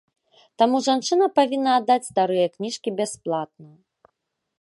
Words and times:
Таму 0.59 0.77
жанчына 0.87 1.27
павінна 1.39 1.75
аддаць 1.81 2.07
старыя 2.11 2.45
кніжкі 2.55 2.89
бясплатна. 3.01 3.69